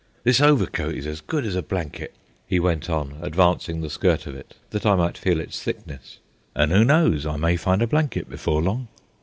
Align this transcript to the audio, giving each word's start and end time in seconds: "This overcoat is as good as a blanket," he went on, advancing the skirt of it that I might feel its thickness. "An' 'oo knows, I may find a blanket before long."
"This 0.23 0.41
overcoat 0.41 0.95
is 0.95 1.05
as 1.05 1.21
good 1.21 1.45
as 1.45 1.55
a 1.55 1.61
blanket," 1.61 2.15
he 2.47 2.59
went 2.59 2.89
on, 2.89 3.19
advancing 3.21 3.81
the 3.81 3.89
skirt 3.91 4.25
of 4.25 4.33
it 4.33 4.55
that 4.71 4.83
I 4.83 4.95
might 4.95 5.15
feel 5.15 5.39
its 5.39 5.61
thickness. 5.61 6.17
"An' 6.55 6.71
'oo 6.71 6.83
knows, 6.83 7.27
I 7.27 7.35
may 7.37 7.55
find 7.55 7.83
a 7.83 7.87
blanket 7.87 8.27
before 8.27 8.63
long." 8.63 8.87